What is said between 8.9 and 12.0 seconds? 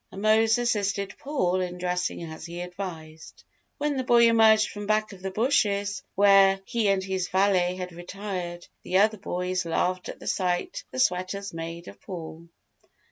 other boys laughed at the sight the sweaters made